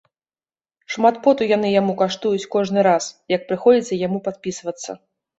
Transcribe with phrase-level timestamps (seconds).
[0.93, 3.03] Шмат поту яны яму каштуюць кожны раз,
[3.35, 4.97] як прыходзіцца яму падпісвацца.